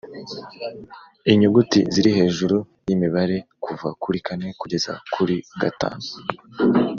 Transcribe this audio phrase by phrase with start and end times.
[1.31, 2.57] Inyuguti ziri hejuru
[2.87, 6.03] y imibare kuva kuri kane kugeza kuri gatanu